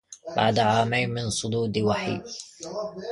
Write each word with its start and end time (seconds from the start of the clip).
بعد 0.37 0.59
عامين 0.59 1.09
من 1.09 1.29
صدود 1.29 1.77
وحيف 1.77 2.37